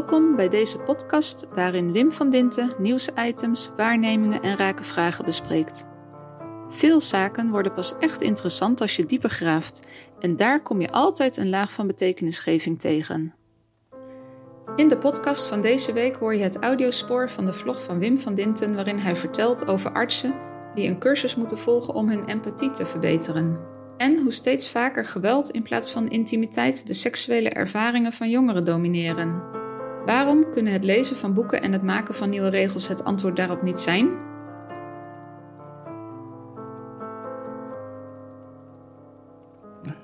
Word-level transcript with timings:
Welkom 0.00 0.36
bij 0.36 0.48
deze 0.48 0.78
podcast 0.78 1.46
waarin 1.54 1.92
Wim 1.92 2.12
van 2.12 2.30
Dinten 2.30 2.72
nieuwsitems, 2.78 3.70
waarnemingen 3.76 4.42
en 4.42 4.56
rake 4.56 4.82
vragen 4.82 5.24
bespreekt. 5.24 5.86
Veel 6.68 7.00
zaken 7.00 7.50
worden 7.50 7.72
pas 7.72 7.94
echt 7.98 8.22
interessant 8.22 8.80
als 8.80 8.96
je 8.96 9.06
dieper 9.06 9.30
graaft 9.30 9.88
en 10.18 10.36
daar 10.36 10.62
kom 10.62 10.80
je 10.80 10.90
altijd 10.90 11.36
een 11.36 11.48
laag 11.48 11.72
van 11.72 11.86
betekenisgeving 11.86 12.80
tegen. 12.80 13.34
In 14.76 14.88
de 14.88 14.98
podcast 14.98 15.46
van 15.46 15.60
deze 15.60 15.92
week 15.92 16.16
hoor 16.16 16.34
je 16.34 16.42
het 16.42 16.56
audiospoor 16.56 17.30
van 17.30 17.46
de 17.46 17.52
vlog 17.52 17.82
van 17.82 17.98
Wim 17.98 18.18
van 18.18 18.34
Dinten 18.34 18.74
waarin 18.74 18.98
hij 18.98 19.16
vertelt 19.16 19.66
over 19.66 19.92
artsen 19.92 20.34
die 20.74 20.88
een 20.88 20.98
cursus 20.98 21.36
moeten 21.36 21.58
volgen 21.58 21.94
om 21.94 22.08
hun 22.08 22.24
empathie 22.24 22.70
te 22.70 22.86
verbeteren 22.86 23.58
en 23.96 24.22
hoe 24.22 24.32
steeds 24.32 24.68
vaker 24.68 25.04
geweld 25.04 25.50
in 25.50 25.62
plaats 25.62 25.90
van 25.90 26.08
intimiteit 26.08 26.86
de 26.86 26.94
seksuele 26.94 27.48
ervaringen 27.48 28.12
van 28.12 28.30
jongeren 28.30 28.64
domineren. 28.64 29.59
Waarom 30.06 30.50
kunnen 30.52 30.72
het 30.72 30.84
lezen 30.84 31.16
van 31.16 31.34
boeken 31.34 31.62
en 31.62 31.72
het 31.72 31.82
maken 31.82 32.14
van 32.14 32.30
nieuwe 32.30 32.48
regels 32.48 32.88
het 32.88 33.04
antwoord 33.04 33.36
daarop 33.36 33.62
niet 33.62 33.78
zijn? 33.78 34.08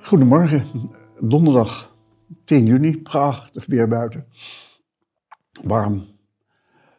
Goedemorgen, 0.03 0.63
donderdag 1.21 1.97
10 2.45 2.67
juni, 2.67 3.03
prachtig 3.03 3.67
weer 3.67 3.89
buiten. 3.89 4.27
Warm. 5.63 6.05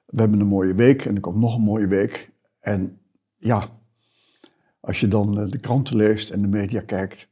We 0.05 0.20
hebben 0.21 0.39
een 0.39 0.48
mooie 0.48 0.73
week 0.73 1.05
en 1.05 1.15
er 1.15 1.21
komt 1.21 1.39
nog 1.39 1.55
een 1.55 1.61
mooie 1.61 1.87
week. 1.87 2.32
En 2.59 2.99
ja, 3.37 3.70
als 4.79 4.99
je 4.99 5.07
dan 5.07 5.39
eh, 5.39 5.51
de 5.51 5.59
kranten 5.59 5.95
leest 5.95 6.29
en 6.29 6.41
de 6.41 6.48
media 6.48 6.82
kijkt, 6.82 7.29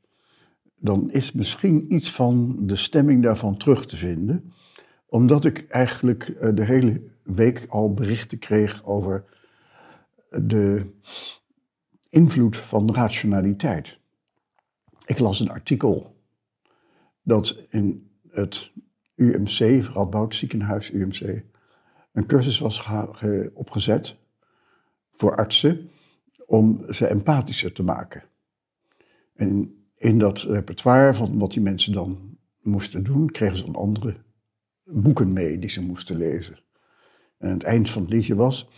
dan 0.75 1.11
is 1.11 1.31
misschien 1.31 1.94
iets 1.94 2.11
van 2.11 2.55
de 2.59 2.75
stemming 2.75 3.23
daarvan 3.23 3.57
terug 3.57 3.85
te 3.85 3.95
vinden. 3.95 4.53
Omdat 5.06 5.45
ik 5.45 5.67
eigenlijk 5.67 6.23
eh, 6.28 6.56
de 6.56 6.64
hele 6.64 7.02
week 7.23 7.66
al 7.70 7.94
berichten 7.94 8.39
kreeg 8.39 8.86
over 8.86 9.23
de 10.30 10.94
invloed 12.09 12.58
van 12.58 12.94
rationaliteit. 12.94 13.97
Ik 15.06 15.20
las 15.20 15.39
een 15.39 15.50
artikel 15.50 16.16
dat 17.23 17.58
in 17.70 18.09
het 18.30 18.72
UMC, 19.16 19.84
Radboud 19.84 20.36
Ziekenhuis 20.36 20.92
UMC, 20.92 21.44
een 22.12 22.25
cursus 22.25 22.59
was 22.59 22.90
opgezet 23.53 24.17
voor 25.12 25.36
artsen 25.36 25.90
om 26.45 26.94
ze 26.94 27.08
empathischer 27.08 27.72
te 27.72 27.84
maken. 27.84 28.23
En 29.34 29.75
in 29.95 30.19
dat 30.19 30.42
repertoire 30.42 31.14
van 31.14 31.40
wat 31.40 31.52
die 31.52 31.62
mensen 31.62 31.94
dan 31.94 32.38
moesten 32.62 33.03
doen, 33.03 33.31
kregen 33.31 33.58
ze 33.58 33.66
dan 33.66 33.75
andere 33.75 34.16
boeken 34.86 35.33
mee 35.33 35.59
die 35.59 35.69
ze 35.69 35.81
moesten 35.81 36.17
lezen. 36.17 36.59
En 37.38 37.50
het 37.50 37.64
eind 37.64 37.89
van 37.89 38.02
het 38.02 38.11
liedje 38.11 38.36
was 38.36 38.69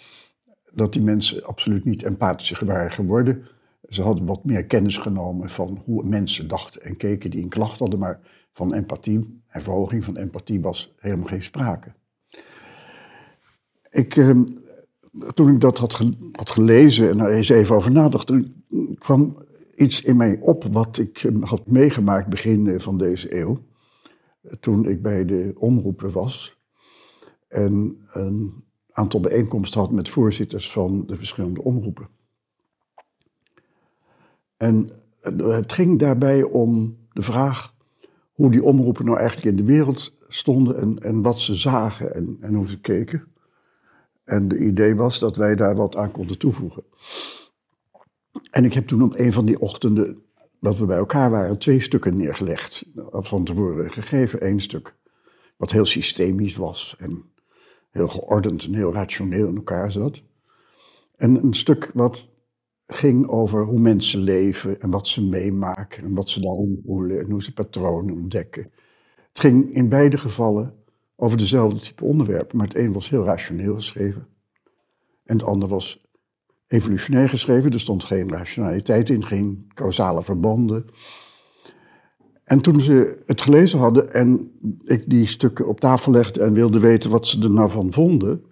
dat 0.71 0.93
die 0.93 1.01
mensen 1.01 1.43
absoluut 1.43 1.85
niet 1.85 2.03
empathischer 2.03 2.65
waren 2.65 2.91
geworden. 2.91 3.45
Ze 3.89 4.01
hadden 4.01 4.25
wat 4.25 4.45
meer 4.45 4.65
kennis 4.65 4.97
genomen 4.97 5.49
van 5.49 5.81
hoe 5.85 6.03
mensen 6.03 6.47
dachten 6.47 6.81
en 6.81 6.97
keken 6.97 7.29
die 7.29 7.41
een 7.41 7.49
klacht 7.49 7.79
hadden, 7.79 7.99
maar 7.99 8.19
van 8.53 8.73
empathie 8.73 9.41
en 9.47 9.61
verhoging 9.61 10.03
van 10.03 10.17
empathie 10.17 10.61
was 10.61 10.93
helemaal 10.97 11.27
geen 11.27 11.43
sprake. 11.43 11.93
Ik 13.89 14.15
ehm, 14.15 14.43
toen 15.33 15.53
ik 15.53 15.61
dat 15.61 15.77
had, 15.77 16.03
gelezen 16.31 17.09
en 17.09 17.19
er 17.19 17.31
eens 17.31 17.49
even 17.49 17.75
over 17.75 17.91
nadacht, 17.91 18.31
kwam 18.97 19.37
iets 19.75 20.01
in 20.01 20.17
mij 20.17 20.37
op 20.39 20.63
wat 20.71 20.97
ik 20.97 21.23
eh, 21.23 21.43
had 21.43 21.67
meegemaakt 21.67 22.27
begin 22.27 22.67
eh, 22.67 22.79
van 22.79 22.97
deze 22.97 23.39
eeuw. 23.39 23.59
Toen 24.59 24.89
ik 24.89 25.01
bij 25.01 25.25
de 25.25 25.53
omroepen 25.57 26.11
was 26.11 26.57
en 27.47 27.97
een 28.11 28.63
aantal 28.91 29.19
bijeenkomsten 29.19 29.79
had 29.79 29.91
met 29.91 30.09
voorzitters 30.09 30.71
van 30.71 31.03
de 31.05 31.15
verschillende 31.15 31.63
omroepen. 31.63 32.07
En 34.57 34.89
het 35.37 35.73
ging 35.73 35.99
daarbij 35.99 36.43
om 36.43 36.97
de 37.13 37.21
vraag 37.21 37.75
hoe 38.31 38.51
die 38.51 38.63
omroepen 38.63 39.05
nou 39.05 39.17
eigenlijk 39.17 39.47
in 39.47 39.65
de 39.65 39.71
wereld 39.71 40.17
stonden 40.27 40.77
en, 40.77 40.99
en 40.99 41.21
wat 41.21 41.39
ze 41.39 41.55
zagen 41.55 42.15
en, 42.15 42.37
en 42.41 42.53
hoe 42.53 42.67
ze 42.67 42.79
keken. 42.79 43.27
En 44.23 44.47
de 44.47 44.57
idee 44.57 44.95
was 44.95 45.19
dat 45.19 45.35
wij 45.35 45.55
daar 45.55 45.75
wat 45.75 45.95
aan 45.95 46.11
konden 46.11 46.37
toevoegen. 46.37 46.83
En 48.51 48.65
ik 48.65 48.73
heb 48.73 48.87
toen 48.87 49.01
op 49.01 49.19
een 49.19 49.33
van 49.33 49.45
die 49.45 49.59
ochtenden 49.59 50.21
dat 50.59 50.77
we 50.77 50.85
bij 50.85 50.97
elkaar 50.97 51.29
waren, 51.29 51.59
twee 51.59 51.79
stukken 51.79 52.17
neergelegd. 52.17 52.85
Van 53.11 53.43
tevoren 53.43 53.91
gegeven, 53.91 54.41
één 54.41 54.59
stuk. 54.59 54.95
Wat 55.57 55.71
heel 55.71 55.85
systemisch 55.85 56.55
was 56.55 56.95
en 56.99 57.23
heel 57.91 58.07
geordend 58.07 58.63
en 58.63 58.73
heel 58.73 58.93
rationeel 58.93 59.47
in 59.47 59.55
elkaar 59.55 59.91
zat. 59.91 60.21
En 61.15 61.43
een 61.43 61.53
stuk 61.53 61.91
wat 61.93 62.29
ging 62.87 63.27
over 63.27 63.63
hoe 63.63 63.79
mensen 63.79 64.19
leven 64.19 64.81
en 64.81 64.89
wat 64.89 65.07
ze 65.07 65.23
meemaken 65.23 66.03
en 66.03 66.13
wat 66.13 66.29
ze 66.29 66.41
daarom 66.41 66.79
voelen 66.85 67.19
en 67.19 67.31
hoe 67.31 67.43
ze 67.43 67.53
patronen 67.53 68.15
ontdekken. 68.15 68.71
Het 69.15 69.39
ging 69.39 69.73
in 69.73 69.89
beide 69.89 70.17
gevallen 70.17 70.73
over 71.15 71.37
dezelfde 71.37 71.79
type 71.79 72.03
onderwerpen, 72.03 72.57
maar 72.57 72.67
het 72.67 72.77
een 72.77 72.93
was 72.93 73.09
heel 73.09 73.23
rationeel 73.23 73.75
geschreven 73.75 74.27
en 75.25 75.37
het 75.37 75.47
ander 75.47 75.69
was 75.69 76.06
evolutionair 76.67 77.29
geschreven. 77.29 77.71
Er 77.71 77.79
stond 77.79 78.03
geen 78.03 78.29
rationaliteit 78.29 79.09
in, 79.09 79.25
geen 79.25 79.71
causale 79.73 80.23
verbanden. 80.23 80.85
En 82.43 82.61
toen 82.61 82.81
ze 82.81 83.23
het 83.25 83.41
gelezen 83.41 83.79
hadden 83.79 84.13
en 84.13 84.51
ik 84.85 85.09
die 85.09 85.25
stukken 85.25 85.67
op 85.67 85.79
tafel 85.79 86.11
legde 86.11 86.41
en 86.41 86.53
wilde 86.53 86.79
weten 86.79 87.09
wat 87.09 87.27
ze 87.27 87.43
er 87.43 87.51
nou 87.51 87.69
van 87.69 87.93
vonden, 87.93 88.43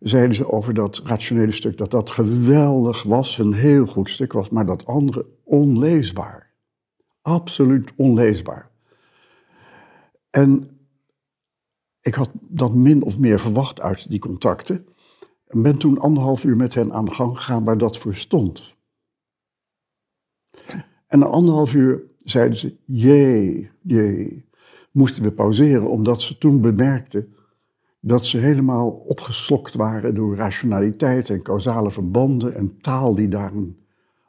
zeiden 0.00 0.34
ze 0.34 0.52
over 0.52 0.74
dat 0.74 1.02
rationele 1.04 1.52
stuk 1.52 1.78
dat 1.78 1.90
dat 1.90 2.10
geweldig 2.10 3.02
was, 3.02 3.38
een 3.38 3.52
heel 3.52 3.86
goed 3.86 4.10
stuk 4.10 4.32
was, 4.32 4.48
maar 4.48 4.66
dat 4.66 4.86
andere 4.86 5.26
onleesbaar. 5.44 6.54
Absoluut 7.22 7.92
onleesbaar. 7.96 8.70
En 10.30 10.66
ik 12.00 12.14
had 12.14 12.30
dat 12.40 12.74
min 12.74 13.02
of 13.02 13.18
meer 13.18 13.40
verwacht 13.40 13.80
uit 13.80 14.10
die 14.10 14.18
contacten. 14.18 14.86
En 15.46 15.62
ben 15.62 15.78
toen 15.78 15.98
anderhalf 15.98 16.44
uur 16.44 16.56
met 16.56 16.74
hen 16.74 16.92
aan 16.92 17.04
de 17.04 17.10
gang 17.10 17.36
gegaan 17.36 17.64
waar 17.64 17.78
dat 17.78 17.98
voor 17.98 18.14
stond. 18.14 18.74
En 21.06 21.18
na 21.18 21.26
anderhalf 21.26 21.74
uur 21.74 22.02
zeiden 22.18 22.58
ze, 22.58 22.76
jee, 22.84 23.70
jee. 23.82 24.44
Moesten 24.90 25.22
we 25.22 25.32
pauzeren, 25.32 25.90
omdat 25.90 26.22
ze 26.22 26.38
toen 26.38 26.60
bemerkten 26.60 27.34
dat 28.00 28.26
ze 28.26 28.38
helemaal 28.38 28.90
opgeslokt 28.90 29.74
waren 29.74 30.14
door 30.14 30.36
rationaliteit 30.36 31.30
en 31.30 31.42
causale 31.42 31.90
verbanden 31.90 32.54
en 32.54 32.80
taal 32.80 33.14
die 33.14 33.28
daarin 33.28 33.78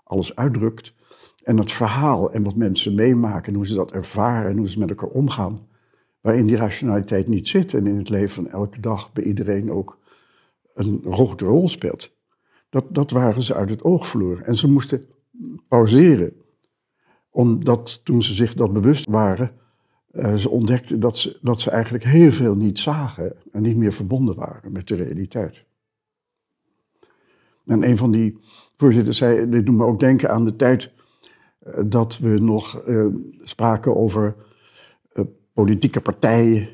alles 0.04 0.36
uitdrukt. 0.36 0.94
En 1.44 1.58
het 1.58 1.72
verhaal 1.72 2.32
en 2.32 2.44
wat 2.44 2.56
mensen 2.56 2.96
meemaken 2.96 3.48
en 3.48 3.56
hoe 3.56 3.68
ze 3.68 3.76
dat 3.76 3.92
ervaren 3.92 4.52
en 4.52 4.58
hoe 4.58 4.70
ze 4.70 4.80
met 4.80 4.90
elkaar 4.90 5.10
omgaan 5.10 5.68
waarin 6.22 6.46
die 6.46 6.56
rationaliteit 6.56 7.28
niet 7.28 7.48
zit 7.48 7.74
en 7.74 7.88
in 7.88 7.98
het 7.98 8.10
leven 8.10 8.36
van 8.36 8.48
elke 8.48 8.80
dag 8.80 9.14
bij 9.14 9.24
iedereen 9.24 9.72
ook 9.72 10.00
een 10.78 11.04
grote 11.10 11.46
rol 11.46 11.70
speelt. 11.70 12.16
Dat, 12.70 12.86
dat 12.90 13.12
waren 13.12 13.42
ze 13.42 13.54
uit 13.54 13.70
het 13.70 13.84
oog 13.84 14.08
verloren. 14.08 14.46
En 14.46 14.56
ze 14.56 14.68
moesten 14.68 15.04
pauzeren, 15.68 16.34
omdat 17.30 18.02
toen 18.04 18.22
ze 18.22 18.34
zich 18.34 18.54
dat 18.54 18.74
bewust 18.74 19.10
waren, 19.10 19.52
uh, 20.12 20.36
ze 20.36 20.50
ontdekten 20.50 21.00
dat 21.00 21.18
ze, 21.18 21.40
dat 21.42 21.62
ze 21.62 21.72
eigenlijk 21.72 22.04
heel 22.04 22.32
veel 22.32 22.56
niet 22.56 22.80
zagen 22.80 23.36
en 23.52 23.62
niet 23.62 23.78
meer 23.78 23.94
verbonden 23.94 24.36
waren 24.36 24.72
met 24.72 24.88
de 24.88 24.96
realiteit. 24.96 25.66
En 27.66 27.84
een 27.84 27.98
van 27.98 28.12
die 28.12 28.38
voorzitters 28.76 29.18
zei, 29.18 29.50
dit 29.50 29.66
doet 29.66 29.76
me 29.76 29.86
ook 29.86 30.00
denken 30.00 30.30
aan 30.30 30.46
de 30.46 30.56
tijd 30.56 30.92
uh, 31.68 31.84
dat 31.86 32.18
we 32.18 32.40
nog 32.40 32.88
uh, 32.88 33.06
spraken 33.44 33.96
over 33.96 34.36
politieke 35.54 36.02
partijen 36.02 36.70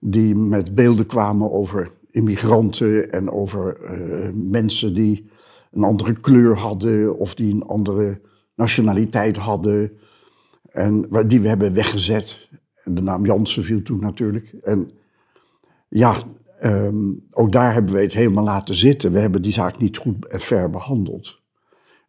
die 0.00 0.34
met 0.34 0.74
beelden 0.74 1.06
kwamen 1.06 1.52
over 1.52 1.90
immigranten 2.10 3.10
en 3.10 3.30
over 3.30 3.78
uh, 3.82 4.30
mensen 4.34 4.94
die 4.94 5.30
een 5.70 5.82
andere 5.82 6.20
kleur 6.20 6.56
hadden 6.56 7.18
of 7.18 7.34
die 7.34 7.54
een 7.54 7.62
andere 7.62 8.20
nationaliteit 8.54 9.36
hadden. 9.36 9.92
En 10.70 11.08
die 11.26 11.40
we 11.40 11.48
hebben 11.48 11.74
weggezet. 11.74 12.48
De 12.84 13.02
naam 13.02 13.26
Jansen 13.26 13.64
viel 13.64 13.82
toen 13.82 14.00
natuurlijk. 14.00 14.52
En 14.62 14.90
ja, 15.88 16.16
um, 16.62 17.26
ook 17.30 17.52
daar 17.52 17.72
hebben 17.72 17.94
we 17.94 18.00
het 18.00 18.12
helemaal 18.12 18.44
laten 18.44 18.74
zitten. 18.74 19.12
We 19.12 19.18
hebben 19.18 19.42
die 19.42 19.52
zaak 19.52 19.78
niet 19.78 19.96
goed 19.96 20.26
en 20.26 20.40
ver 20.40 20.70
behandeld. 20.70 21.40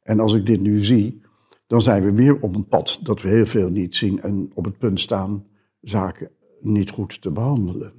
En 0.03 0.19
als 0.19 0.33
ik 0.33 0.45
dit 0.45 0.61
nu 0.61 0.83
zie, 0.83 1.21
dan 1.67 1.81
zijn 1.81 2.03
we 2.03 2.11
weer 2.11 2.39
op 2.41 2.55
een 2.55 2.67
pad 2.67 2.99
dat 3.03 3.21
we 3.21 3.29
heel 3.29 3.45
veel 3.45 3.69
niet 3.69 3.95
zien 3.95 4.21
en 4.21 4.51
op 4.53 4.65
het 4.65 4.77
punt 4.77 4.99
staan 4.99 5.45
zaken 5.81 6.31
niet 6.61 6.89
goed 6.89 7.21
te 7.21 7.31
behandelen. 7.31 7.98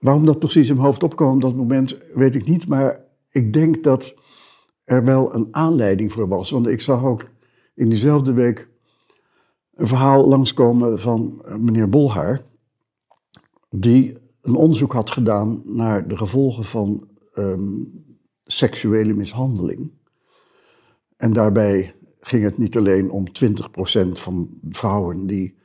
Waarom 0.00 0.26
dat 0.26 0.38
precies 0.38 0.68
in 0.68 0.74
mijn 0.74 0.86
hoofd 0.86 1.02
opkwam 1.02 1.34
op 1.34 1.40
dat 1.40 1.54
moment, 1.54 2.00
weet 2.14 2.34
ik 2.34 2.46
niet. 2.46 2.68
Maar 2.68 3.04
ik 3.30 3.52
denk 3.52 3.82
dat 3.82 4.14
er 4.84 5.04
wel 5.04 5.34
een 5.34 5.48
aanleiding 5.50 6.12
voor 6.12 6.28
was. 6.28 6.50
Want 6.50 6.66
ik 6.66 6.80
zag 6.80 7.04
ook 7.04 7.28
in 7.74 7.88
diezelfde 7.88 8.32
week 8.32 8.68
een 9.74 9.86
verhaal 9.86 10.28
langskomen 10.28 11.00
van 11.00 11.42
meneer 11.58 11.88
Bolhaar, 11.88 12.42
die 13.70 14.18
een 14.42 14.54
onderzoek 14.54 14.92
had 14.92 15.10
gedaan 15.10 15.62
naar 15.64 16.08
de 16.08 16.16
gevolgen 16.16 16.64
van 16.64 17.08
ehm, 17.32 17.84
seksuele 18.44 19.14
mishandeling. 19.14 19.90
En 21.16 21.32
daarbij 21.32 21.94
ging 22.20 22.44
het 22.44 22.58
niet 22.58 22.76
alleen 22.76 23.10
om 23.10 23.24
20% 23.28 24.12
van 24.12 24.48
vrouwen 24.70 25.26
die 25.26 25.58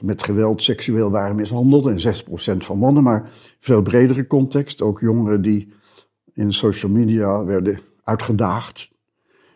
met 0.00 0.22
geweld 0.22 0.62
seksueel 0.62 1.10
waren 1.10 1.36
mishandeld 1.36 1.86
en 1.86 2.14
6% 2.54 2.56
van 2.56 2.78
mannen, 2.78 3.02
maar 3.02 3.30
veel 3.60 3.82
bredere 3.82 4.26
context, 4.26 4.82
ook 4.82 5.00
jongeren 5.00 5.42
die 5.42 5.72
in 6.32 6.52
social 6.52 6.92
media 6.92 7.44
werden 7.44 7.78
uitgedaagd 8.02 8.92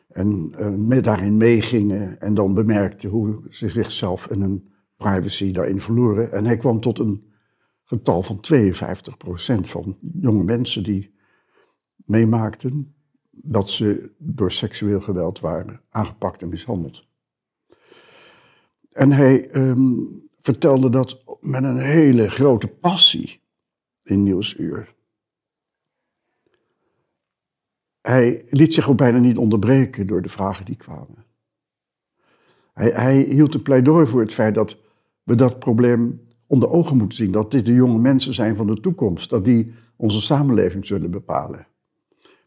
en 0.08 0.54
uh, 0.58 0.68
met 0.68 1.04
daarin 1.04 1.36
meegingen 1.36 2.20
en 2.20 2.34
dan 2.34 2.54
bemerkten 2.54 3.10
hoe 3.10 3.42
ze 3.50 3.68
zichzelf 3.68 4.26
en 4.26 4.40
hun 4.40 4.68
privacy 4.96 5.52
daarin 5.52 5.80
verloren. 5.80 6.32
En 6.32 6.44
hij 6.44 6.56
kwam 6.56 6.80
tot 6.80 6.98
een 6.98 7.32
getal 7.84 8.22
van 8.22 8.40
52% 8.54 9.60
van 9.60 9.98
jonge 10.20 10.44
mensen 10.44 10.82
die 10.82 11.14
meemaakten 11.96 12.94
dat 13.30 13.70
ze 13.70 14.10
door 14.18 14.52
seksueel 14.52 15.00
geweld 15.00 15.40
waren 15.40 15.80
aangepakt 15.90 16.42
en 16.42 16.48
mishandeld. 16.48 17.07
En 18.98 19.12
hij 19.12 19.54
um, 19.56 20.22
vertelde 20.40 20.90
dat 20.90 21.22
met 21.40 21.64
een 21.64 21.78
hele 21.78 22.28
grote 22.28 22.68
passie 22.68 23.40
in 24.02 24.22
Nieuwsuur. 24.22 24.94
Hij 28.00 28.44
liet 28.48 28.74
zich 28.74 28.90
ook 28.90 28.96
bijna 28.96 29.18
niet 29.18 29.38
onderbreken 29.38 30.06
door 30.06 30.22
de 30.22 30.28
vragen 30.28 30.64
die 30.64 30.76
kwamen. 30.76 31.24
Hij, 32.72 32.90
hij 32.90 33.20
hield 33.20 33.54
een 33.54 33.62
pleidooi 33.62 34.06
voor 34.06 34.20
het 34.20 34.34
feit 34.34 34.54
dat 34.54 34.78
we 35.22 35.34
dat 35.34 35.58
probleem 35.58 36.20
onder 36.46 36.70
ogen 36.70 36.96
moeten 36.96 37.18
zien. 37.18 37.32
Dat 37.32 37.50
dit 37.50 37.66
de 37.66 37.72
jonge 37.72 37.98
mensen 37.98 38.34
zijn 38.34 38.56
van 38.56 38.66
de 38.66 38.80
toekomst. 38.80 39.30
Dat 39.30 39.44
die 39.44 39.72
onze 39.96 40.20
samenleving 40.20 40.86
zullen 40.86 41.10
bepalen. 41.10 41.66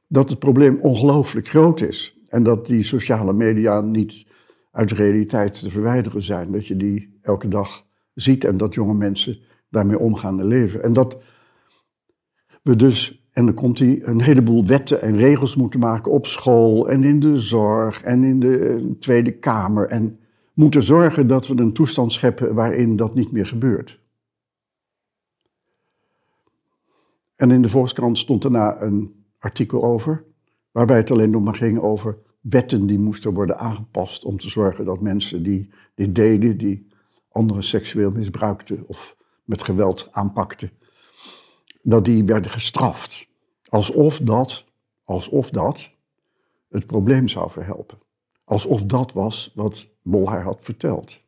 Dat 0.07 0.30
het 0.30 0.39
probleem 0.39 0.80
ongelooflijk 0.81 1.48
groot 1.48 1.81
is. 1.81 2.19
En 2.27 2.44
dat 2.44 2.65
die 2.65 2.83
sociale 2.83 3.33
media 3.33 3.81
niet 3.81 4.30
uit 4.71 4.89
de 4.89 4.95
realiteit 4.95 5.59
te 5.59 5.69
verwijderen 5.69 6.21
zijn. 6.21 6.51
Dat 6.51 6.68
je 6.68 6.75
die 6.75 7.19
elke 7.21 7.47
dag 7.47 7.85
ziet 8.13 8.44
en 8.45 8.57
dat 8.57 8.73
jonge 8.73 8.94
mensen 8.94 9.39
daarmee 9.69 10.00
omgaan 10.00 10.39
en 10.39 10.45
leven. 10.45 10.83
En 10.83 10.94
dat 10.94 11.18
we 12.63 12.75
dus, 12.75 13.27
en 13.31 13.45
dan 13.45 13.56
komt 13.56 13.79
hij, 13.79 14.01
een 14.03 14.21
heleboel 14.21 14.65
wetten 14.65 15.01
en 15.01 15.15
regels 15.15 15.56
moeten 15.56 15.79
maken 15.79 16.12
op 16.12 16.25
school 16.27 16.89
en 16.89 17.03
in 17.03 17.19
de 17.19 17.38
zorg 17.38 18.03
en 18.03 18.23
in 18.23 18.39
de 18.39 18.95
Tweede 19.00 19.31
Kamer. 19.31 19.88
En 19.88 20.19
moeten 20.53 20.83
zorgen 20.83 21.27
dat 21.27 21.47
we 21.47 21.57
een 21.57 21.74
toestand 21.74 22.12
scheppen 22.12 22.53
waarin 22.53 22.95
dat 22.95 23.15
niet 23.15 23.31
meer 23.31 23.45
gebeurt. 23.45 24.00
En 27.35 27.51
in 27.51 27.62
de 27.62 27.69
Volkskrant 27.69 28.17
stond 28.17 28.41
daarna 28.41 28.81
een 28.81 29.25
artikel 29.39 29.83
over, 29.83 30.24
waarbij 30.71 30.97
het 30.97 31.12
alleen 31.12 31.29
nog 31.29 31.44
maar 31.44 31.56
ging 31.56 31.79
over 31.79 32.17
wetten 32.41 32.85
die 32.85 32.99
moesten 32.99 33.33
worden 33.33 33.57
aangepast 33.57 34.25
om 34.25 34.38
te 34.39 34.49
zorgen 34.49 34.85
dat 34.85 35.01
mensen 35.01 35.43
die 35.43 35.69
dit 35.95 36.15
deden, 36.15 36.57
die 36.57 36.88
anderen 37.29 37.63
seksueel 37.63 38.11
misbruikten 38.11 38.83
of 38.88 39.17
met 39.43 39.63
geweld 39.63 40.07
aanpakten, 40.11 40.71
dat 41.81 42.05
die 42.05 42.25
werden 42.25 42.51
gestraft. 42.51 43.27
Alsof 43.69 44.19
dat, 44.19 44.65
alsof 45.03 45.49
dat 45.49 45.91
het 46.69 46.85
probleem 46.85 47.27
zou 47.27 47.51
verhelpen. 47.51 47.97
Alsof 48.43 48.83
dat 48.83 49.13
was 49.13 49.51
wat 49.55 49.88
Bolhaar 50.01 50.43
had 50.43 50.57
verteld. 50.61 51.19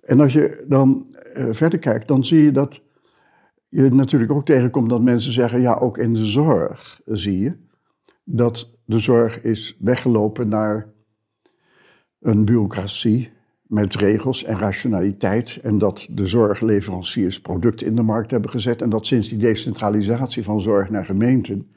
En 0.00 0.20
als 0.20 0.32
je 0.32 0.64
dan 0.68 1.16
uh, 1.36 1.46
verder 1.50 1.78
kijkt, 1.78 2.08
dan 2.08 2.24
zie 2.24 2.42
je 2.42 2.52
dat 2.52 2.82
je 3.68 3.88
natuurlijk 3.88 4.32
ook 4.32 4.44
tegenkomt 4.44 4.90
dat 4.90 5.02
mensen 5.02 5.32
zeggen, 5.32 5.60
ja, 5.60 5.74
ook 5.74 5.98
in 5.98 6.14
de 6.14 6.26
zorg 6.26 7.00
zie 7.04 7.38
je 7.38 7.56
dat 8.24 8.70
de 8.92 8.98
zorg 8.98 9.42
is 9.42 9.76
weggelopen 9.78 10.48
naar 10.48 10.86
een 12.20 12.44
bureaucratie 12.44 13.30
met 13.62 13.94
regels 13.94 14.44
en 14.44 14.58
rationaliteit 14.58 15.60
en 15.62 15.78
dat 15.78 16.06
de 16.10 16.26
zorgleveranciers 16.26 17.40
producten 17.40 17.86
in 17.86 17.96
de 17.96 18.02
markt 18.02 18.30
hebben 18.30 18.50
gezet 18.50 18.82
en 18.82 18.90
dat 18.90 19.06
sinds 19.06 19.28
die 19.28 19.38
decentralisatie 19.38 20.42
van 20.42 20.60
zorg 20.60 20.90
naar 20.90 21.04
gemeenten 21.04 21.70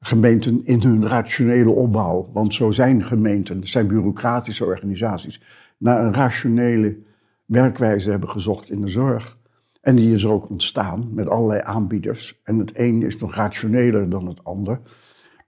gemeenten 0.00 0.64
in 0.64 0.82
hun 0.82 1.06
rationele 1.06 1.70
opbouw, 1.70 2.30
want 2.32 2.54
zo 2.54 2.70
zijn 2.70 3.04
gemeenten, 3.04 3.66
zijn 3.66 3.86
bureaucratische 3.86 4.64
organisaties, 4.64 5.40
naar 5.78 6.04
een 6.04 6.14
rationele 6.14 6.98
werkwijze 7.44 8.10
hebben 8.10 8.30
gezocht 8.30 8.70
in 8.70 8.80
de 8.80 8.88
zorg. 8.88 9.38
En 9.80 9.96
die 9.96 10.12
is 10.12 10.22
er 10.22 10.32
ook 10.32 10.50
ontstaan 10.50 11.14
met 11.14 11.28
allerlei 11.28 11.60
aanbieders. 11.64 12.40
En 12.44 12.58
het 12.58 12.70
een 12.74 13.02
is 13.02 13.16
nog 13.16 13.34
rationeler 13.34 14.08
dan 14.08 14.26
het 14.26 14.44
ander. 14.44 14.80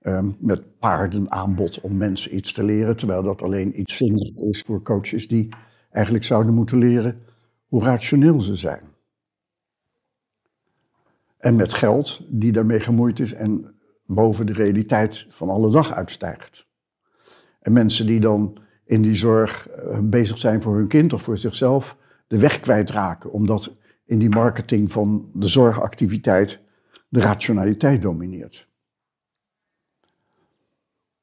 Um, 0.04 0.36
met 0.38 0.78
paardenaanbod 0.78 1.80
om 1.80 1.96
mensen 1.96 2.36
iets 2.36 2.52
te 2.52 2.64
leren, 2.64 2.96
terwijl 2.96 3.22
dat 3.22 3.42
alleen 3.42 3.80
iets 3.80 3.96
zinnig 3.96 4.36
is 4.36 4.60
voor 4.60 4.82
coaches 4.82 5.28
die 5.28 5.48
eigenlijk 5.90 6.24
zouden 6.24 6.54
moeten 6.54 6.78
leren 6.78 7.22
hoe 7.66 7.82
rationeel 7.82 8.40
ze 8.40 8.56
zijn. 8.56 8.82
En 11.36 11.56
met 11.56 11.74
geld 11.74 12.20
die 12.28 12.52
daarmee 12.52 12.80
gemoeid 12.80 13.20
is 13.20 13.32
en 13.32 13.74
boven 14.06 14.46
de 14.46 14.52
realiteit 14.52 15.26
van 15.28 15.48
alle 15.48 15.70
dag 15.70 15.92
uitstijgt. 15.92 16.66
En 17.60 17.72
mensen 17.72 18.06
die 18.06 18.20
dan 18.20 18.58
in 18.84 19.02
die 19.02 19.14
zorg 19.14 19.68
eh, 19.68 19.98
bezig 20.02 20.38
zijn 20.38 20.62
voor 20.62 20.76
hun 20.76 20.88
kind 20.88 21.12
of 21.12 21.22
voor 21.22 21.38
zichzelf, 21.38 21.96
de 22.26 22.38
weg 22.38 22.60
kwijtraken, 22.60 23.32
omdat 23.32 23.76
in 24.04 24.18
die 24.18 24.30
marketing 24.30 24.92
van 24.92 25.30
de 25.34 25.48
zorgactiviteit 25.48 26.60
de 27.08 27.20
rationaliteit 27.20 28.02
domineert. 28.02 28.70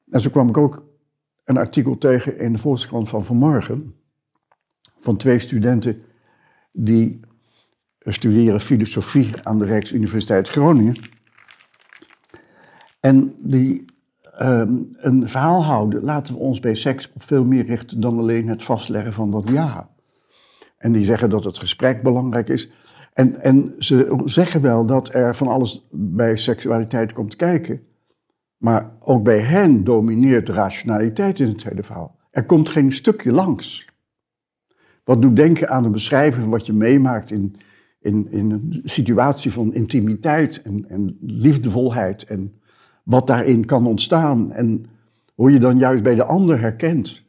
En 0.09 0.21
zo 0.21 0.29
kwam 0.29 0.49
ik 0.49 0.57
ook 0.57 0.85
een 1.43 1.57
artikel 1.57 1.97
tegen 1.97 2.39
in 2.39 2.53
de 2.53 2.59
Volkskrant 2.59 3.09
van 3.09 3.25
vanmorgen 3.25 3.93
van 4.99 5.17
twee 5.17 5.39
studenten 5.39 6.01
die 6.71 7.19
studeren 7.99 8.59
filosofie 8.59 9.31
aan 9.43 9.59
de 9.59 9.65
Rijksuniversiteit 9.65 10.49
Groningen. 10.49 10.95
En 12.99 13.35
die 13.39 13.85
um, 14.41 14.89
een 14.91 15.29
verhaal 15.29 15.63
houden, 15.63 16.03
laten 16.03 16.33
we 16.33 16.39
ons 16.39 16.59
bij 16.59 16.75
seks 16.75 17.11
op 17.13 17.23
veel 17.23 17.45
meer 17.45 17.65
richten 17.65 17.99
dan 17.99 18.19
alleen 18.19 18.47
het 18.47 18.63
vastleggen 18.63 19.13
van 19.13 19.31
dat 19.31 19.49
ja. 19.49 19.89
En 20.77 20.91
die 20.91 21.05
zeggen 21.05 21.29
dat 21.29 21.43
het 21.43 21.59
gesprek 21.59 22.03
belangrijk 22.03 22.49
is. 22.49 22.69
En, 23.13 23.41
en 23.41 23.75
ze 23.77 24.21
zeggen 24.25 24.61
wel 24.61 24.85
dat 24.85 25.13
er 25.13 25.35
van 25.35 25.47
alles 25.47 25.87
bij 25.91 26.35
seksualiteit 26.35 27.13
komt 27.13 27.35
kijken. 27.35 27.81
Maar 28.59 28.91
ook 28.99 29.23
bij 29.23 29.39
hen 29.39 29.83
domineert 29.83 30.45
de 30.45 30.53
rationaliteit 30.53 31.39
in 31.39 31.47
het 31.47 31.63
hele 31.63 31.83
verhaal. 31.83 32.17
Er 32.31 32.45
komt 32.45 32.69
geen 32.69 32.91
stukje 32.91 33.31
langs. 33.31 33.87
Wat 35.03 35.21
doet 35.21 35.35
denken 35.35 35.69
aan 35.69 35.83
de 35.83 35.89
beschrijving 35.89 36.41
van 36.41 36.51
wat 36.51 36.65
je 36.65 36.73
meemaakt 36.73 37.31
in, 37.31 37.55
in, 37.99 38.31
in 38.31 38.51
een 38.51 38.81
situatie 38.83 39.51
van 39.51 39.73
intimiteit 39.73 40.61
en, 40.61 40.89
en 40.89 41.17
liefdevolheid 41.21 42.23
en 42.23 42.61
wat 43.03 43.27
daarin 43.27 43.65
kan 43.65 43.87
ontstaan 43.87 44.51
en 44.51 44.85
hoe 45.35 45.51
je 45.51 45.59
dan 45.59 45.77
juist 45.77 46.03
bij 46.03 46.15
de 46.15 46.23
ander 46.23 46.59
herkent 46.59 47.25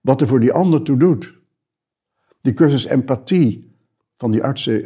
wat 0.00 0.20
er 0.20 0.26
voor 0.26 0.40
die 0.40 0.52
ander 0.52 0.82
toe 0.82 0.96
doet. 0.96 1.40
Die 2.40 2.54
cursus 2.54 2.84
empathie 2.84 3.76
van 4.16 4.30
die 4.30 4.42
artsen 4.42 4.80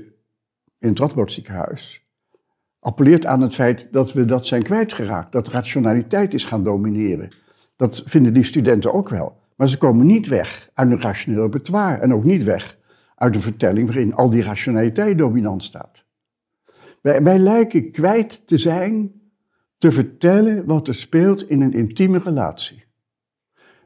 in 0.78 0.88
het 0.88 0.98
Radboudziekenhuis 0.98 2.05
appelleert 2.86 3.26
aan 3.26 3.40
het 3.40 3.54
feit 3.54 3.88
dat 3.90 4.12
we 4.12 4.24
dat 4.24 4.46
zijn 4.46 4.62
kwijtgeraakt, 4.62 5.32
dat 5.32 5.48
rationaliteit 5.48 6.34
is 6.34 6.44
gaan 6.44 6.64
domineren. 6.64 7.30
Dat 7.76 8.02
vinden 8.06 8.32
die 8.32 8.42
studenten 8.42 8.92
ook 8.92 9.08
wel. 9.08 9.40
Maar 9.56 9.68
ze 9.68 9.78
komen 9.78 10.06
niet 10.06 10.26
weg 10.26 10.70
uit 10.74 10.90
een 10.90 11.00
rationeel 11.00 11.42
repertoire 11.42 12.00
en 12.00 12.12
ook 12.12 12.24
niet 12.24 12.44
weg 12.44 12.78
uit 13.14 13.34
een 13.34 13.40
vertelling 13.40 13.86
waarin 13.86 14.14
al 14.14 14.30
die 14.30 14.42
rationaliteit 14.42 15.18
dominant 15.18 15.62
staat. 15.62 16.04
Wij, 17.00 17.22
wij 17.22 17.38
lijken 17.38 17.90
kwijt 17.90 18.46
te 18.46 18.58
zijn 18.58 19.12
te 19.78 19.92
vertellen 19.92 20.66
wat 20.66 20.88
er 20.88 20.94
speelt 20.94 21.48
in 21.48 21.60
een 21.60 21.72
intieme 21.72 22.18
relatie. 22.18 22.84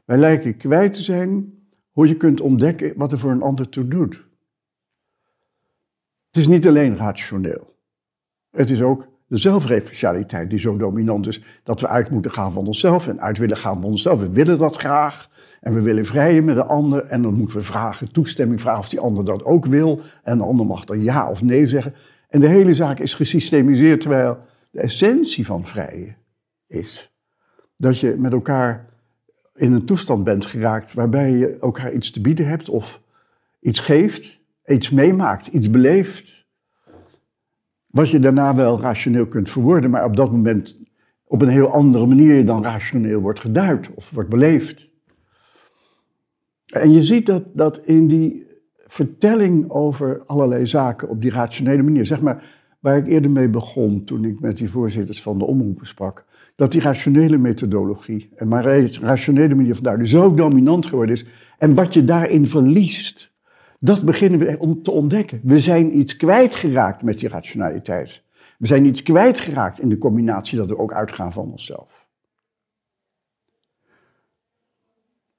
Wij 0.05 0.17
lijken 0.17 0.57
kwijt 0.57 0.93
te 0.93 1.01
zijn 1.01 1.53
hoe 1.91 2.07
je 2.07 2.17
kunt 2.17 2.41
ontdekken 2.41 2.93
wat 2.95 3.11
er 3.11 3.17
voor 3.17 3.31
een 3.31 3.41
ander 3.41 3.69
toe 3.69 3.87
doet. 3.87 4.27
Het 6.27 6.37
is 6.37 6.47
niet 6.47 6.67
alleen 6.67 6.97
rationeel. 6.97 7.70
Het 8.51 8.71
is 8.71 8.81
ook 8.81 9.07
de 9.27 9.37
zelfreferentialiteit 9.37 10.49
die 10.49 10.59
zo 10.59 10.77
dominant 10.77 11.27
is 11.27 11.41
dat 11.63 11.81
we 11.81 11.87
uit 11.87 12.09
moeten 12.09 12.31
gaan 12.31 12.51
van 12.51 12.67
onszelf 12.67 13.07
en 13.07 13.21
uit 13.21 13.37
willen 13.37 13.57
gaan 13.57 13.81
van 13.81 13.89
onszelf. 13.89 14.19
We 14.19 14.29
willen 14.29 14.57
dat 14.57 14.77
graag 14.77 15.29
en 15.61 15.73
we 15.73 15.81
willen 15.81 16.05
vrijen 16.05 16.45
met 16.45 16.55
de 16.55 16.65
ander 16.65 17.05
en 17.05 17.21
dan 17.21 17.33
moeten 17.33 17.57
we 17.57 17.63
vragen, 17.63 18.11
toestemming 18.11 18.61
vragen 18.61 18.79
of 18.79 18.89
die 18.89 18.99
ander 18.99 19.25
dat 19.25 19.43
ook 19.43 19.65
wil 19.65 19.99
en 20.23 20.37
de 20.37 20.43
ander 20.43 20.65
mag 20.65 20.85
dan 20.85 21.03
ja 21.03 21.29
of 21.29 21.41
nee 21.41 21.67
zeggen. 21.67 21.93
En 22.29 22.39
de 22.39 22.47
hele 22.47 22.73
zaak 22.73 22.99
is 22.99 23.13
gesystemiseerd 23.13 24.01
terwijl 24.01 24.37
de 24.71 24.79
essentie 24.79 25.45
van 25.45 25.65
vrijen 25.65 26.17
is 26.67 27.11
dat 27.77 27.99
je 27.99 28.15
met 28.17 28.31
elkaar 28.31 28.89
in 29.55 29.73
een 29.73 29.85
toestand 29.85 30.23
bent 30.23 30.45
geraakt 30.45 30.93
waarbij 30.93 31.31
je 31.31 31.57
elkaar 31.61 31.93
iets 31.93 32.11
te 32.11 32.21
bieden 32.21 32.47
hebt 32.47 32.69
of 32.69 33.01
iets 33.59 33.79
geeft, 33.79 34.39
iets 34.65 34.89
meemaakt, 34.89 35.47
iets 35.47 35.69
beleeft. 35.69 36.40
Wat 37.91 38.09
je 38.09 38.19
daarna 38.19 38.55
wel 38.55 38.81
rationeel 38.81 39.27
kunt 39.27 39.49
verwoorden, 39.49 39.89
maar 39.89 40.05
op 40.05 40.15
dat 40.15 40.31
moment 40.31 40.79
op 41.23 41.41
een 41.41 41.47
heel 41.47 41.71
andere 41.71 42.05
manier 42.05 42.45
dan 42.45 42.63
rationeel 42.63 43.21
wordt 43.21 43.39
geduid 43.39 43.89
of 43.93 44.11
wordt 44.11 44.29
beleefd. 44.29 44.89
En 46.65 46.91
je 46.91 47.03
ziet 47.03 47.25
dat, 47.25 47.43
dat 47.53 47.81
in 47.85 48.07
die 48.07 48.47
vertelling 48.87 49.69
over 49.69 50.23
allerlei 50.25 50.65
zaken 50.65 51.09
op 51.09 51.21
die 51.21 51.31
rationele 51.31 51.83
manier, 51.83 52.05
zeg 52.05 52.21
maar 52.21 52.59
waar 52.79 52.97
ik 52.97 53.07
eerder 53.07 53.31
mee 53.31 53.49
begon 53.49 54.03
toen 54.03 54.25
ik 54.25 54.39
met 54.39 54.57
die 54.57 54.69
voorzitters 54.69 55.21
van 55.21 55.37
de 55.37 55.45
omroepen 55.45 55.87
sprak, 55.87 56.25
dat 56.55 56.71
die 56.71 56.81
rationele 56.81 57.37
methodologie 57.37 58.29
en 58.35 58.47
maar 58.47 58.63
rationele 59.01 59.55
manier 59.55 59.75
van 59.75 59.83
duiden 59.83 60.07
zo 60.07 60.33
dominant 60.33 60.85
geworden 60.85 61.15
is 61.15 61.25
en 61.57 61.75
wat 61.75 61.93
je 61.93 62.03
daarin 62.03 62.47
verliest, 62.47 63.30
dat 63.83 64.03
beginnen 64.03 64.39
we 64.39 64.59
om 64.59 64.83
te 64.83 64.91
ontdekken. 64.91 65.39
We 65.43 65.59
zijn 65.59 65.97
iets 65.97 66.15
kwijtgeraakt 66.15 67.03
met 67.03 67.19
die 67.19 67.29
rationaliteit. 67.29 68.23
We 68.57 68.67
zijn 68.67 68.85
iets 68.85 69.03
kwijtgeraakt 69.03 69.79
in 69.79 69.89
de 69.89 69.97
combinatie 69.97 70.57
dat 70.57 70.69
we 70.69 70.77
ook 70.77 70.93
uitgaan 70.93 71.33
van 71.33 71.51
onszelf. 71.51 72.07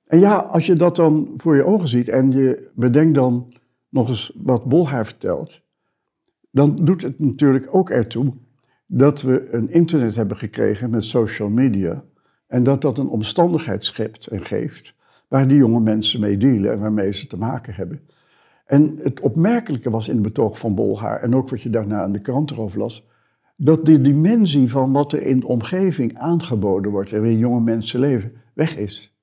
En 0.07 0.21
ja, 0.21 0.37
als 0.37 0.67
je 0.67 0.75
dat 0.75 0.97
dan 0.97 1.35
voor 1.37 1.57
je 1.57 1.65
ogen 1.65 1.89
ziet 1.89 2.09
en 2.09 2.31
je 2.31 2.71
bedenkt 2.75 3.15
dan 3.15 3.53
nog 3.89 4.09
eens 4.09 4.33
wat 4.37 4.65
Bolhaar 4.65 5.07
vertelt, 5.07 5.61
dan 6.51 6.77
doet 6.77 7.03
het 7.03 7.19
natuurlijk 7.19 7.69
ook 7.71 7.91
ertoe 7.91 8.33
dat 8.87 9.23
we 9.23 9.49
een 9.51 9.71
internet 9.71 10.17
hebben 10.17 10.37
gekregen 10.37 10.91
met 10.91 11.05
social 11.05 11.49
media 11.49 12.05
en 12.47 12.63
dat 12.63 12.83
dat 12.83 12.99
een 12.99 13.09
omstandigheid 13.09 13.85
schept 13.85 14.27
en 14.27 14.45
geeft 14.45 14.95
waar 15.29 15.49
die 15.49 15.57
jonge 15.57 15.81
mensen 15.81 16.21
mee 16.21 16.37
dealen 16.37 16.73
en 16.73 16.79
waarmee 16.79 17.13
ze 17.13 17.27
te 17.27 17.37
maken 17.37 17.75
hebben. 17.75 18.01
En 18.73 18.99
het 19.03 19.21
opmerkelijke 19.21 19.91
was 19.91 20.09
in 20.09 20.15
het 20.15 20.23
betoog 20.23 20.59
van 20.59 20.75
Bolhaar 20.75 21.21
en 21.21 21.35
ook 21.35 21.49
wat 21.49 21.63
je 21.63 21.71
daarna 21.71 22.05
in 22.05 22.13
de 22.13 22.21
krant 22.21 22.51
erover 22.51 22.79
las, 22.79 23.07
dat 23.57 23.87
de 23.87 24.01
dimensie 24.01 24.71
van 24.71 24.93
wat 24.93 25.13
er 25.13 25.23
in 25.23 25.41
de 25.41 25.47
omgeving 25.47 26.19
aangeboden 26.19 26.91
wordt 26.91 27.13
en 27.13 27.21
waarin 27.21 27.39
jonge 27.39 27.61
mensen 27.61 28.01
leven, 28.01 28.33
weg 28.55 28.77
is. 28.77 29.17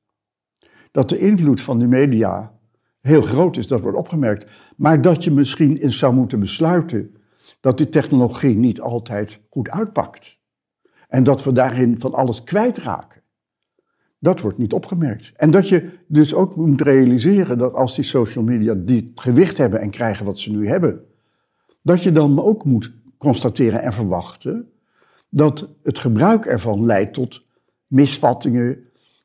Dat 0.91 1.10
de 1.10 1.20
invloed 1.20 1.62
van 1.62 1.79
de 1.79 1.88
media 1.88 2.60
heel 3.01 3.22
groot 3.22 3.58
is, 3.58 3.68
dat 3.68 3.82
wordt 3.82 3.98
opgemerkt. 3.98 4.48
Maar 4.77 5.01
dat 5.01 5.24
je 5.24 5.32
misschien 5.32 5.77
eens 5.77 6.00
zou 6.00 6.13
moeten 6.13 6.39
besluiten 6.39 7.15
dat 7.60 7.77
die 7.77 7.89
technologie 7.89 8.56
niet 8.56 8.82
altijd 8.82 9.41
goed 9.50 9.70
uitpakt. 9.70 10.39
En 11.08 11.24
dat 11.24 11.44
we 11.44 11.51
daarin 11.51 12.00
van 12.00 12.13
alles 12.13 12.44
kwijtraken. 12.44 13.18
Dat 14.19 14.39
wordt 14.39 14.57
niet 14.57 14.73
opgemerkt. 14.73 15.31
En 15.35 15.51
dat 15.51 15.69
je 15.69 15.89
dus 16.07 16.33
ook 16.33 16.55
moet 16.55 16.81
realiseren 16.81 17.57
dat 17.57 17.73
als 17.73 17.95
die 17.95 18.03
social 18.03 18.43
media 18.43 18.73
die 18.77 19.11
gewicht 19.15 19.57
hebben 19.57 19.81
en 19.81 19.89
krijgen 19.89 20.25
wat 20.25 20.39
ze 20.39 20.51
nu 20.51 20.67
hebben, 20.67 21.01
dat 21.81 22.03
je 22.03 22.11
dan 22.11 22.43
ook 22.43 22.65
moet 22.65 22.91
constateren 23.17 23.81
en 23.81 23.93
verwachten 23.93 24.69
dat 25.29 25.69
het 25.83 25.99
gebruik 25.99 26.45
ervan 26.45 26.85
leidt 26.85 27.13
tot 27.13 27.45
misvattingen, 27.88 28.77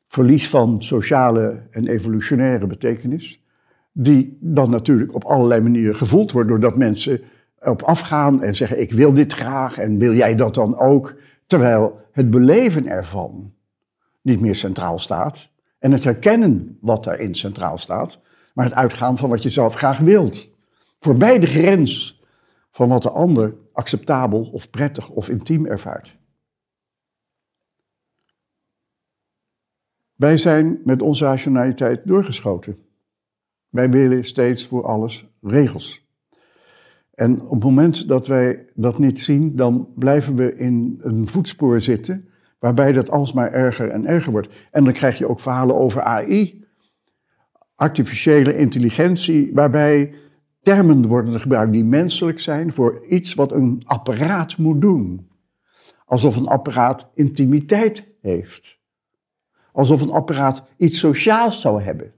verlies 0.07 0.49
van 0.49 0.83
sociale 0.83 1.61
en 1.71 1.87
evolutionaire 1.87 2.67
betekenis, 2.67 3.43
die 3.91 4.37
dan 4.41 4.69
natuurlijk 4.69 5.13
op 5.13 5.23
allerlei 5.23 5.61
manieren 5.61 5.95
gevoeld 5.95 6.31
wordt 6.31 6.49
doordat 6.49 6.77
mensen 6.77 7.21
op 7.59 7.81
afgaan 7.81 8.43
en 8.43 8.55
zeggen 8.55 8.81
ik 8.81 8.91
wil 8.91 9.13
dit 9.13 9.33
graag 9.33 9.77
en 9.77 9.97
wil 9.97 10.13
jij 10.13 10.35
dat 10.35 10.55
dan 10.55 10.77
ook, 10.77 11.15
terwijl 11.47 11.99
het 12.11 12.29
beleven 12.29 12.87
ervan 12.87 13.53
niet 14.25 14.39
meer 14.39 14.55
centraal 14.55 14.99
staat 14.99 15.49
en 15.79 15.91
het 15.91 16.03
herkennen 16.03 16.77
wat 16.81 17.03
daarin 17.03 17.35
centraal 17.35 17.77
staat, 17.77 18.19
maar 18.53 18.65
het 18.65 18.73
uitgaan 18.73 19.17
van 19.17 19.29
wat 19.29 19.43
je 19.43 19.49
zelf 19.49 19.75
graag 19.75 19.97
wilt. 19.97 20.49
Voorbij 20.99 21.39
de 21.39 21.47
grens 21.47 22.23
van 22.71 22.89
wat 22.89 23.03
de 23.03 23.09
ander 23.09 23.55
acceptabel 23.73 24.49
of 24.51 24.69
prettig 24.69 25.09
of 25.09 25.29
intiem 25.29 25.65
ervaart. 25.65 26.17
Wij 30.15 30.37
zijn 30.37 30.81
met 30.83 31.01
onze 31.01 31.25
rationaliteit 31.25 32.07
doorgeschoten. 32.07 32.77
Wij 33.69 33.89
willen 33.89 34.23
steeds 34.23 34.67
voor 34.67 34.85
alles 34.85 35.25
regels. 35.41 36.07
En 37.13 37.41
op 37.41 37.51
het 37.51 37.63
moment 37.63 38.07
dat 38.07 38.27
wij 38.27 38.69
dat 38.73 38.99
niet 38.99 39.21
zien, 39.21 39.55
dan 39.55 39.89
blijven 39.95 40.35
we 40.35 40.55
in 40.55 40.99
een 41.01 41.27
voetspoor 41.27 41.81
zitten, 41.81 42.29
waarbij 42.65 42.91
dat 42.91 43.09
alsmaar 43.09 43.51
erger 43.51 43.89
en 43.89 44.05
erger 44.05 44.31
wordt. 44.31 44.47
En 44.71 44.83
dan 44.83 44.93
krijg 44.93 45.17
je 45.17 45.29
ook 45.29 45.39
verhalen 45.39 45.75
over 45.75 46.01
AI, 46.01 46.65
artificiële 47.75 48.57
intelligentie, 48.57 49.51
waarbij 49.53 50.13
termen 50.61 51.07
worden 51.07 51.39
gebruikt 51.39 51.73
die 51.73 51.83
menselijk 51.83 52.39
zijn 52.39 52.73
voor 52.73 53.05
iets 53.09 53.33
wat 53.33 53.51
een 53.51 53.81
apparaat 53.85 54.57
moet 54.57 54.81
doen. 54.81 55.29
Alsof 56.05 56.35
een 56.35 56.47
apparaat 56.47 57.07
intimiteit 57.13 58.07
heeft. 58.21 58.79
Alsof 59.71 60.01
een 60.01 60.11
apparaat 60.11 60.67
iets 60.77 60.99
sociaals 60.99 61.61
zou 61.61 61.81
hebben. 61.81 62.13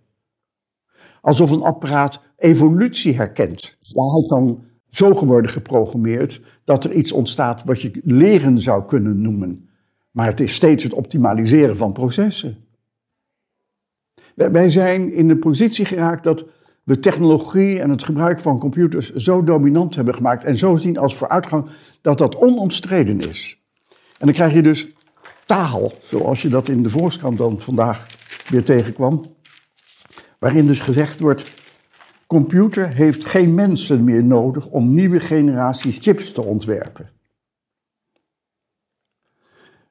Alsof 1.22 1.52
een 1.52 1.64
apparaat 1.64 2.22
evolutie 2.38 3.16
herkent. 3.16 3.78
Ja, 3.82 4.04
hij 4.04 4.28
kan 4.28 4.64
zo 4.90 5.26
worden 5.26 5.52
geprogrammeerd 5.52 6.42
dat 6.64 6.84
er 6.84 6.92
iets 6.92 7.12
ontstaat 7.12 7.64
wat 7.64 7.82
je 7.82 8.02
leren 8.04 8.60
zou 8.60 8.86
kunnen 8.86 9.22
noemen. 9.22 9.67
Maar 10.18 10.28
het 10.28 10.40
is 10.40 10.54
steeds 10.54 10.84
het 10.84 10.94
optimaliseren 10.94 11.78
van 11.78 11.94
processen. 11.94 12.58
Wij 14.34 14.70
zijn 14.70 15.14
in 15.14 15.28
de 15.28 15.38
positie 15.38 15.86
geraakt 15.86 16.24
dat 16.24 16.46
we 16.84 17.00
technologie 17.00 17.80
en 17.82 17.90
het 17.90 18.04
gebruik 18.04 18.40
van 18.40 18.60
computers 18.60 19.14
zo 19.14 19.44
dominant 19.44 19.96
hebben 19.96 20.16
gemaakt 20.16 20.44
en 20.44 20.58
zo 20.58 20.76
zien 20.76 20.98
als 20.98 21.16
vooruitgang 21.16 21.70
dat 22.02 22.18
dat 22.18 22.36
onomstreden 22.36 23.20
is. 23.20 23.62
En 23.90 24.26
dan 24.26 24.32
krijg 24.32 24.54
je 24.54 24.62
dus 24.62 24.88
taal, 25.46 25.94
zoals 26.02 26.42
je 26.42 26.50
dat 26.50 26.70
in 26.70 26.84
de 26.84 26.90
Volkskrant 26.90 27.38
dan 27.38 27.60
vandaag 27.60 28.06
weer 28.50 28.64
tegenkwam, 28.64 29.36
waarin 30.40 30.66
dus 30.66 30.80
gezegd 30.80 31.20
wordt, 31.20 31.54
computer 32.28 32.94
heeft 32.94 33.26
geen 33.26 33.54
mensen 33.54 34.04
meer 34.04 34.24
nodig 34.24 34.68
om 34.68 34.94
nieuwe 34.94 35.20
generaties 35.20 35.98
chips 36.02 36.32
te 36.32 36.42
ontwerpen. 36.42 37.17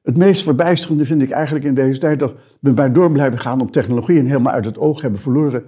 Het 0.07 0.17
meest 0.17 0.43
verbijsterende 0.43 1.05
vind 1.05 1.21
ik 1.21 1.31
eigenlijk 1.31 1.65
in 1.65 1.73
deze 1.73 1.99
tijd 1.99 2.19
dat 2.19 2.35
we 2.59 2.73
bij 2.73 2.91
door 2.91 3.11
blijven 3.11 3.39
gaan 3.39 3.61
op 3.61 3.71
technologie 3.71 4.19
en 4.19 4.25
helemaal 4.25 4.53
uit 4.53 4.65
het 4.65 4.77
oog 4.77 5.01
hebben 5.01 5.19
verloren 5.19 5.65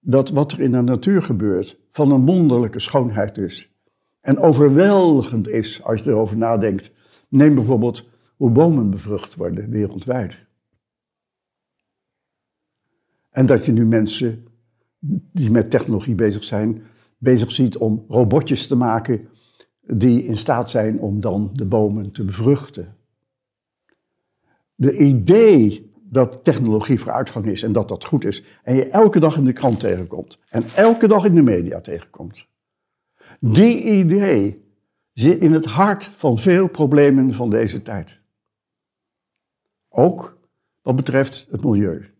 dat 0.00 0.30
wat 0.30 0.52
er 0.52 0.60
in 0.60 0.72
de 0.72 0.80
natuur 0.80 1.22
gebeurt 1.22 1.78
van 1.90 2.10
een 2.10 2.26
wonderlijke 2.26 2.80
schoonheid 2.80 3.38
is. 3.38 3.74
En 4.20 4.38
overweldigend 4.38 5.48
is 5.48 5.82
als 5.84 6.00
je 6.00 6.10
erover 6.10 6.36
nadenkt. 6.36 6.92
Neem 7.28 7.54
bijvoorbeeld 7.54 8.08
hoe 8.36 8.50
bomen 8.50 8.90
bevrucht 8.90 9.34
worden 9.34 9.70
wereldwijd. 9.70 10.46
En 13.30 13.46
dat 13.46 13.64
je 13.64 13.72
nu 13.72 13.86
mensen 13.86 14.44
die 15.32 15.50
met 15.50 15.70
technologie 15.70 16.14
bezig 16.14 16.44
zijn, 16.44 16.82
bezig 17.18 17.52
ziet 17.52 17.76
om 17.76 18.04
robotjes 18.08 18.66
te 18.66 18.76
maken 18.76 19.28
die 19.80 20.24
in 20.24 20.36
staat 20.36 20.70
zijn 20.70 20.98
om 20.98 21.20
dan 21.20 21.50
de 21.52 21.66
bomen 21.66 22.12
te 22.12 22.24
bevruchten. 22.24 22.98
De 24.80 24.96
idee 24.96 25.92
dat 26.02 26.44
technologie 26.44 27.00
vooruitgang 27.00 27.46
is 27.46 27.62
en 27.62 27.72
dat 27.72 27.88
dat 27.88 28.04
goed 28.04 28.24
is. 28.24 28.42
En 28.62 28.74
je 28.74 28.88
elke 28.88 29.20
dag 29.20 29.36
in 29.36 29.44
de 29.44 29.52
krant 29.52 29.80
tegenkomt. 29.80 30.38
En 30.48 30.64
elke 30.74 31.08
dag 31.08 31.24
in 31.24 31.34
de 31.34 31.42
media 31.42 31.80
tegenkomt. 31.80 32.46
Die 33.40 33.82
idee 33.82 34.64
zit 35.12 35.40
in 35.40 35.52
het 35.52 35.64
hart 35.64 36.04
van 36.04 36.38
veel 36.38 36.68
problemen 36.68 37.34
van 37.34 37.50
deze 37.50 37.82
tijd. 37.82 38.20
Ook 39.88 40.38
wat 40.82 40.96
betreft 40.96 41.46
het 41.50 41.64
milieu. 41.64 42.14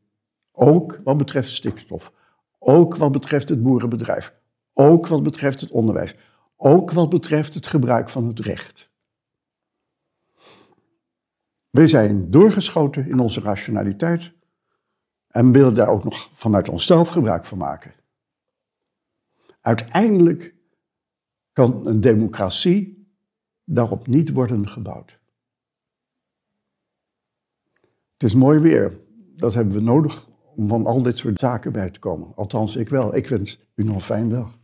Ook 0.53 1.01
wat 1.05 1.17
betreft 1.17 1.51
stikstof. 1.51 2.13
Ook 2.59 2.97
wat 2.97 3.13
betreft 3.13 3.49
het 3.49 3.63
boerenbedrijf. 3.63 4.35
Ook 4.73 5.07
wat 5.07 5.23
betreft 5.23 5.61
het 5.61 5.71
onderwijs. 5.71 6.15
Ook 6.57 6.93
wat 6.93 7.09
betreft 7.09 7.55
het 7.55 7.67
gebruik 7.67 8.09
van 8.09 8.27
het 8.27 8.41
recht. 8.41 8.90
We 11.71 11.87
zijn 11.87 12.31
doorgeschoten 12.31 13.09
in 13.09 13.19
onze 13.19 13.41
rationaliteit 13.41 14.33
en 15.27 15.53
willen 15.53 15.75
daar 15.75 15.89
ook 15.89 16.05
nog 16.05 16.31
vanuit 16.35 16.69
onszelf 16.69 17.09
gebruik 17.09 17.45
van 17.45 17.59
maken. 17.59 17.95
Uiteindelijk 19.61 20.55
kan 21.53 21.87
een 21.87 22.01
democratie 22.01 23.13
daarop 23.65 24.07
niet 24.07 24.33
worden 24.33 24.69
gebouwd. 24.69 25.19
Het 28.13 28.23
is 28.23 28.35
mooi 28.35 28.59
weer. 28.59 29.01
Dat 29.37 29.55
hebben 29.55 29.75
we 29.75 29.81
nodig 29.81 30.29
om 30.57 30.69
van 30.69 30.87
al 30.87 31.03
dit 31.03 31.19
soort 31.19 31.39
zaken 31.39 31.73
bij 31.73 31.91
te 31.91 31.99
komen. 31.99 32.35
Althans, 32.35 32.77
ik 32.77 32.89
wel. 32.89 33.17
Ik 33.17 33.27
wens 33.27 33.61
u 33.75 33.85
nog 33.85 33.95
een 33.95 34.01
fijne 34.01 34.29
dag. 34.29 34.60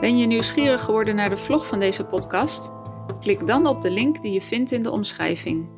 Ben 0.00 0.18
je 0.18 0.26
nieuwsgierig 0.26 0.82
geworden 0.82 1.16
naar 1.16 1.30
de 1.30 1.36
vlog 1.36 1.66
van 1.66 1.80
deze 1.80 2.04
podcast? 2.04 2.70
Klik 3.20 3.46
dan 3.46 3.66
op 3.66 3.82
de 3.82 3.90
link 3.90 4.22
die 4.22 4.32
je 4.32 4.40
vindt 4.40 4.72
in 4.72 4.82
de 4.82 4.90
omschrijving. 4.90 5.68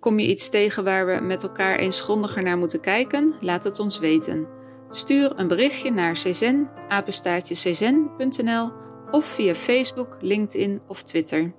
Kom 0.00 0.18
je 0.18 0.26
iets 0.26 0.50
tegen 0.50 0.84
waar 0.84 1.06
we 1.06 1.20
met 1.20 1.42
elkaar 1.42 1.78
eens 1.78 2.00
grondiger 2.00 2.42
naar 2.42 2.58
moeten 2.58 2.80
kijken? 2.80 3.34
Laat 3.40 3.64
het 3.64 3.78
ons 3.78 3.98
weten. 3.98 4.46
Stuur 4.90 5.32
een 5.36 5.48
berichtje 5.48 5.90
naar 5.90 6.12
czen, 6.12 6.70
of 9.10 9.24
via 9.24 9.54
Facebook, 9.54 10.16
LinkedIn 10.20 10.80
of 10.86 11.02
Twitter. 11.02 11.52